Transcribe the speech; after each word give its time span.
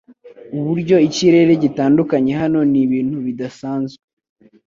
uburyo 0.57 0.95
ikirere 1.07 1.53
gitandukanye 1.63 2.31
hano 2.41 2.59
nibintu 2.71 3.17
bidasanzwe 3.25 4.03